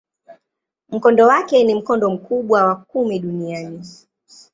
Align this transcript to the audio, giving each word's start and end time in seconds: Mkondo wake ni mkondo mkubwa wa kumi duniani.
Mkondo 0.89 1.27
wake 1.27 1.63
ni 1.63 1.75
mkondo 1.75 2.09
mkubwa 2.09 2.63
wa 2.65 2.75
kumi 2.75 3.19
duniani. 3.19 3.83